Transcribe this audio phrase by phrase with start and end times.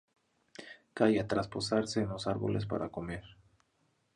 [0.95, 3.23] Calla tras posarse en los árboles para comer.